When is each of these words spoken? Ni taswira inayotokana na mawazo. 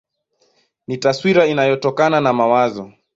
Ni 0.87 0.97
taswira 0.97 1.45
inayotokana 1.45 2.21
na 2.21 2.33
mawazo. 2.33 2.93